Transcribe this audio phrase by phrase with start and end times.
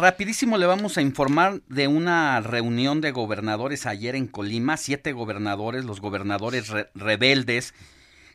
[0.00, 5.84] Rapidísimo le vamos a informar de una reunión de gobernadores ayer en Colima, siete gobernadores,
[5.84, 7.74] los gobernadores re- rebeldes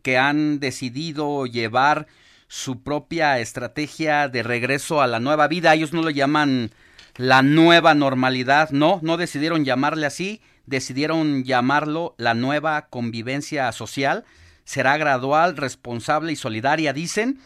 [0.00, 2.06] que han decidido llevar
[2.48, 5.74] su propia estrategia de regreso a la nueva vida.
[5.74, 6.70] Ellos no lo llaman
[7.16, 14.24] la nueva normalidad, no, no decidieron llamarle así, decidieron llamarlo la nueva convivencia social.
[14.64, 17.38] Será gradual, responsable y solidaria, dicen,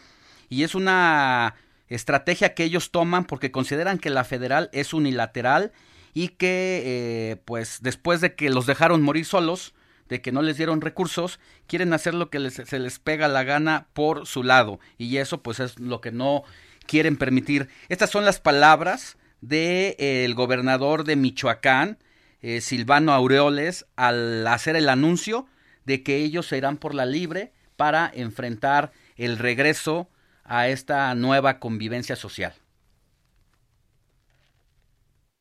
[0.48, 1.56] y es una
[1.94, 5.72] estrategia que ellos toman porque consideran que la federal es unilateral
[6.12, 9.74] y que eh, pues después de que los dejaron morir solos,
[10.08, 13.42] de que no les dieron recursos, quieren hacer lo que les- se les pega la
[13.42, 16.44] gana por su lado y eso pues es lo que no
[16.86, 17.68] quieren permitir.
[17.88, 21.98] Estas son las palabras del de, eh, el gobernador de Michoacán,
[22.42, 25.46] eh, Silvano Aureoles, al hacer el anuncio
[25.84, 30.08] de que ellos se irán por la libre para enfrentar el regreso
[30.44, 32.52] a esta nueva convivencia social.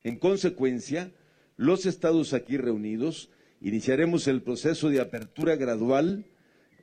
[0.03, 1.11] En consecuencia,
[1.55, 3.29] los estados aquí reunidos
[3.61, 6.25] iniciaremos el proceso de apertura gradual,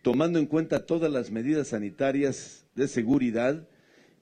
[0.03, 3.69] tomando en cuenta todas las medidas sanitarias de seguridad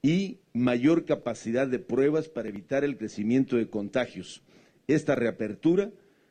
[0.02, 4.42] y mayor capacidad de pruebas para evitar el crecimiento de contagios.
[4.88, 5.90] Esta reapertura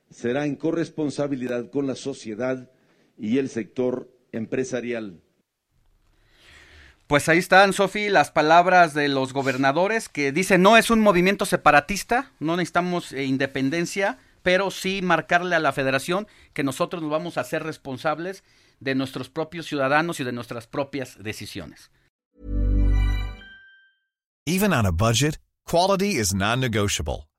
[0.10, 2.72] será en corresponsabilidad con la sociedad
[3.18, 5.22] y el sector empresarial.
[7.08, 11.46] Pues ahí están, Sofi, las palabras de los gobernadores que dicen no es un movimiento
[11.46, 17.38] separatista, no necesitamos eh, independencia, pero sí marcarle a la federación que nosotros nos vamos
[17.38, 18.44] a hacer responsables
[18.82, 21.92] de nuestros propios ciudadanos y de nuestras propias decisiones.
[24.46, 27.30] Even on a budget, quality is non-negotiable.